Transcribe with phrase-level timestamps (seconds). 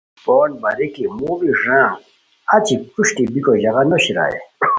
[0.23, 1.99] پون باریکی موڑی ݱانگ
[2.55, 4.37] اچی پروشٹی بیکو ژاغہ نو شیرائے